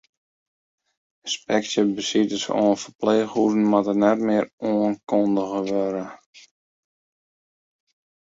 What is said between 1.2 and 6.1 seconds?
Ynspeksjebesites oan ferpleechhûzen moatte net mear oankundige wurde.